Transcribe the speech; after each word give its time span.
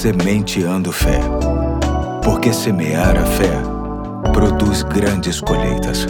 Sementeando 0.00 0.90
Fé. 0.90 1.20
Porque 2.24 2.54
semear 2.54 3.18
a 3.18 3.26
fé 3.26 3.52
produz 4.32 4.82
grandes 4.82 5.42
colheitas. 5.42 6.06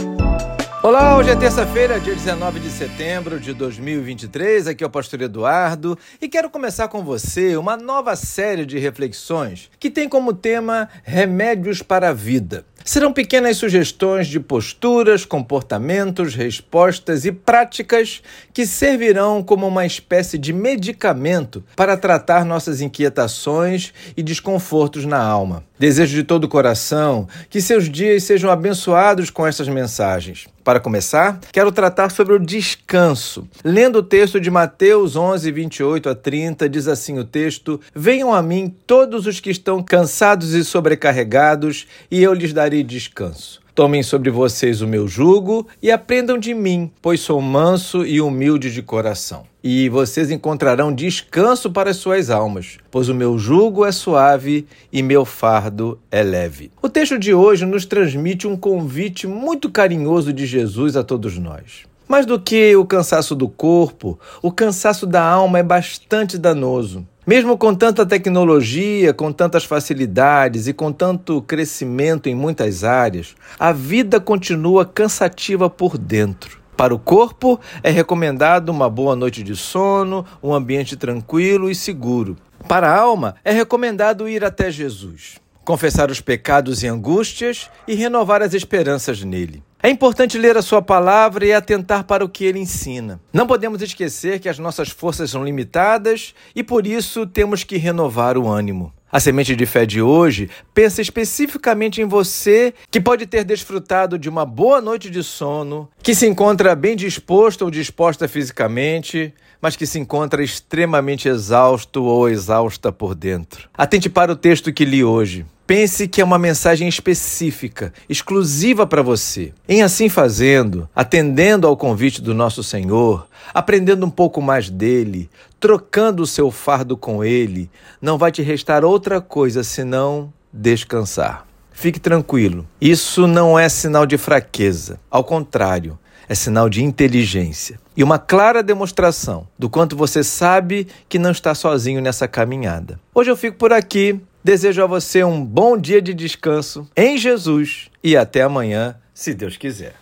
Olá, 0.81 1.17
hoje 1.17 1.31
é 1.31 1.35
terça-feira, 1.35 1.99
dia 1.99 2.15
19 2.15 2.61
de 2.61 2.69
setembro 2.69 3.37
de 3.37 3.53
2023. 3.53 4.67
Aqui 4.67 4.81
é 4.81 4.87
o 4.87 4.89
Pastor 4.89 5.21
Eduardo 5.21 5.99
e 6.21 6.29
quero 6.29 6.49
começar 6.49 6.87
com 6.87 7.03
você 7.03 7.57
uma 7.57 7.75
nova 7.75 8.15
série 8.15 8.65
de 8.65 8.79
reflexões 8.79 9.69
que 9.77 9.91
tem 9.91 10.07
como 10.07 10.33
tema 10.33 10.87
Remédios 11.03 11.81
para 11.81 12.11
a 12.11 12.13
Vida. 12.13 12.65
Serão 12.83 13.13
pequenas 13.13 13.57
sugestões 13.57 14.27
de 14.27 14.39
posturas, 14.39 15.25
comportamentos, 15.25 16.35
respostas 16.35 17.25
e 17.25 17.31
práticas 17.31 18.21
que 18.53 18.65
servirão 18.65 19.43
como 19.43 19.67
uma 19.67 19.85
espécie 19.85 20.37
de 20.37 20.53
medicamento 20.53 21.63
para 21.75 21.97
tratar 21.97 22.45
nossas 22.45 22.81
inquietações 22.81 23.93
e 24.15 24.23
desconfortos 24.23 25.05
na 25.05 25.21
alma. 25.21 25.63
Desejo 25.81 26.15
de 26.15 26.23
todo 26.23 26.43
o 26.43 26.47
coração 26.47 27.27
que 27.49 27.59
seus 27.59 27.89
dias 27.89 28.23
sejam 28.23 28.51
abençoados 28.51 29.31
com 29.31 29.47
essas 29.47 29.67
mensagens. 29.67 30.47
Para 30.63 30.79
começar, 30.79 31.39
quero 31.51 31.71
tratar 31.71 32.11
sobre 32.11 32.35
o 32.35 32.39
descanso. 32.39 33.47
Lendo 33.63 33.97
o 33.97 34.03
texto 34.03 34.39
de 34.39 34.51
Mateus 34.51 35.15
11, 35.15 35.51
28 35.51 36.09
a 36.09 36.13
30, 36.13 36.69
diz 36.69 36.87
assim 36.87 37.17
o 37.17 37.23
texto: 37.23 37.81
Venham 37.95 38.31
a 38.31 38.43
mim 38.43 38.71
todos 38.85 39.25
os 39.25 39.39
que 39.39 39.49
estão 39.49 39.81
cansados 39.81 40.53
e 40.53 40.63
sobrecarregados, 40.63 41.87
e 42.11 42.21
eu 42.21 42.31
lhes 42.31 42.53
darei 42.53 42.70
descanso. 42.83 43.61
Tomem 43.73 44.03
sobre 44.03 44.29
vocês 44.29 44.81
o 44.81 44.87
meu 44.87 45.07
jugo 45.07 45.65
e 45.81 45.89
aprendam 45.89 46.37
de 46.37 46.53
mim, 46.53 46.91
pois 47.01 47.21
sou 47.21 47.41
manso 47.41 48.05
e 48.05 48.19
humilde 48.19 48.71
de 48.71 48.81
coração. 48.81 49.43
E 49.63 49.89
vocês 49.89 50.29
encontrarão 50.29 50.93
descanso 50.93 51.71
para 51.71 51.91
as 51.91 51.97
suas 51.97 52.29
almas, 52.29 52.77
pois 52.89 53.09
o 53.09 53.15
meu 53.15 53.37
jugo 53.37 53.85
é 53.85 53.91
suave 53.91 54.65
e 54.91 55.01
meu 55.03 55.23
fardo 55.23 55.99
é 56.09 56.23
leve. 56.23 56.71
O 56.81 56.89
texto 56.89 57.17
de 57.17 57.33
hoje 57.33 57.65
nos 57.65 57.85
transmite 57.85 58.47
um 58.47 58.57
convite 58.57 59.25
muito 59.27 59.69
carinhoso 59.69 60.33
de 60.33 60.45
Jesus 60.45 60.95
a 60.95 61.03
todos 61.03 61.37
nós. 61.37 61.83
Mais 62.07 62.25
do 62.25 62.37
que 62.39 62.75
o 62.75 62.85
cansaço 62.85 63.33
do 63.33 63.47
corpo, 63.47 64.19
o 64.41 64.51
cansaço 64.51 65.07
da 65.07 65.23
alma 65.23 65.59
é 65.59 65.63
bastante 65.63 66.37
danoso. 66.37 67.07
Mesmo 67.25 67.55
com 67.55 67.75
tanta 67.75 68.03
tecnologia, 68.03 69.13
com 69.13 69.31
tantas 69.31 69.63
facilidades 69.63 70.67
e 70.67 70.73
com 70.73 70.91
tanto 70.91 71.39
crescimento 71.43 72.27
em 72.27 72.33
muitas 72.33 72.83
áreas, 72.83 73.35
a 73.59 73.71
vida 73.71 74.19
continua 74.19 74.87
cansativa 74.87 75.69
por 75.69 75.99
dentro. 75.99 76.59
Para 76.75 76.95
o 76.95 76.99
corpo, 76.99 77.59
é 77.83 77.91
recomendado 77.91 78.69
uma 78.69 78.89
boa 78.89 79.15
noite 79.15 79.43
de 79.43 79.55
sono, 79.55 80.25
um 80.41 80.51
ambiente 80.51 80.97
tranquilo 80.97 81.69
e 81.69 81.75
seguro. 81.75 82.35
Para 82.67 82.89
a 82.89 82.99
alma, 82.99 83.35
é 83.45 83.51
recomendado 83.51 84.27
ir 84.27 84.43
até 84.43 84.71
Jesus, 84.71 85.35
confessar 85.63 86.09
os 86.09 86.19
pecados 86.19 86.81
e 86.81 86.87
angústias 86.87 87.69
e 87.87 87.93
renovar 87.93 88.41
as 88.41 88.55
esperanças 88.55 89.23
nele. 89.23 89.61
É 89.83 89.89
importante 89.89 90.37
ler 90.37 90.55
a 90.57 90.61
sua 90.61 90.79
palavra 90.79 91.43
e 91.43 91.51
atentar 91.51 92.03
para 92.03 92.23
o 92.23 92.29
que 92.29 92.45
ele 92.45 92.59
ensina. 92.59 93.19
Não 93.33 93.47
podemos 93.47 93.81
esquecer 93.81 94.39
que 94.39 94.47
as 94.47 94.59
nossas 94.59 94.89
forças 94.89 95.31
são 95.31 95.43
limitadas 95.43 96.35
e 96.55 96.61
por 96.61 96.85
isso 96.85 97.25
temos 97.25 97.63
que 97.63 97.77
renovar 97.77 98.37
o 98.37 98.47
ânimo. 98.47 98.93
A 99.11 99.19
semente 99.19 99.55
de 99.55 99.65
fé 99.65 99.83
de 99.83 99.99
hoje 99.99 100.51
pensa 100.71 101.01
especificamente 101.01 101.99
em 101.99 102.05
você 102.05 102.75
que 102.91 103.01
pode 103.01 103.25
ter 103.25 103.43
desfrutado 103.43 104.19
de 104.19 104.29
uma 104.29 104.45
boa 104.45 104.79
noite 104.79 105.09
de 105.09 105.23
sono, 105.23 105.89
que 106.03 106.13
se 106.13 106.27
encontra 106.27 106.75
bem 106.75 106.95
disposto 106.95 107.63
ou 107.63 107.71
disposta 107.71 108.27
fisicamente, 108.27 109.33
mas 109.59 109.75
que 109.75 109.87
se 109.87 109.97
encontra 109.97 110.43
extremamente 110.43 111.27
exausto 111.27 112.03
ou 112.03 112.29
exausta 112.29 112.91
por 112.91 113.15
dentro. 113.15 113.67
Atente 113.73 114.09
para 114.09 114.31
o 114.31 114.35
texto 114.35 114.71
que 114.71 114.85
li 114.85 115.03
hoje. 115.03 115.43
Pense 115.71 116.05
que 116.05 116.19
é 116.19 116.23
uma 116.25 116.37
mensagem 116.37 116.85
específica, 116.89 117.93
exclusiva 118.09 118.85
para 118.85 119.01
você. 119.01 119.53
Em 119.69 119.81
assim 119.81 120.09
fazendo, 120.09 120.89
atendendo 120.93 121.65
ao 121.65 121.77
convite 121.77 122.21
do 122.21 122.33
nosso 122.33 122.61
Senhor, 122.61 123.25
aprendendo 123.53 124.05
um 124.05 124.09
pouco 124.09 124.41
mais 124.41 124.69
dele, 124.69 125.29
trocando 125.61 126.23
o 126.23 126.27
seu 126.27 126.51
fardo 126.51 126.97
com 126.97 127.23
ele, 127.23 127.71
não 128.01 128.17
vai 128.17 128.33
te 128.33 128.41
restar 128.41 128.83
outra 128.83 129.21
coisa 129.21 129.63
senão 129.63 130.33
descansar. 130.51 131.47
Fique 131.71 132.01
tranquilo, 132.01 132.67
isso 132.81 133.25
não 133.25 133.57
é 133.57 133.69
sinal 133.69 134.05
de 134.05 134.17
fraqueza. 134.17 134.99
Ao 135.09 135.23
contrário, 135.23 135.97
é 136.27 136.35
sinal 136.35 136.69
de 136.69 136.83
inteligência 136.83 137.79
e 137.95 138.03
uma 138.03 138.19
clara 138.19 138.61
demonstração 138.61 139.47
do 139.57 139.69
quanto 139.69 139.95
você 139.95 140.23
sabe 140.23 140.87
que 141.07 141.17
não 141.19 141.31
está 141.31 141.55
sozinho 141.55 142.01
nessa 142.01 142.27
caminhada. 142.27 142.99
Hoje 143.13 143.31
eu 143.31 143.37
fico 143.37 143.57
por 143.57 143.71
aqui. 143.71 144.19
Desejo 144.43 144.81
a 144.81 144.87
você 144.87 145.23
um 145.23 145.45
bom 145.45 145.77
dia 145.77 146.01
de 146.01 146.15
descanso 146.15 146.89
em 146.97 147.15
Jesus 147.15 147.91
e 148.03 148.17
até 148.17 148.41
amanhã, 148.41 148.95
se 149.13 149.35
Deus 149.35 149.55
quiser. 149.55 149.93